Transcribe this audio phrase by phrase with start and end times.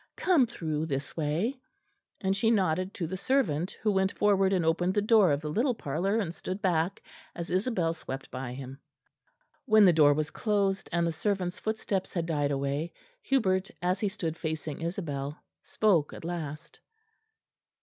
[0.15, 1.61] Come through this way";
[2.19, 5.51] and she nodded to the servant, who went forward and opened the door of the
[5.51, 7.03] little parlour and stood back,
[7.35, 8.79] as Isabel swept by him.
[9.65, 14.09] When the door was closed, and the servant's footsteps had died away, Hubert, as he
[14.09, 16.79] stood facing Isabel, spoke at last.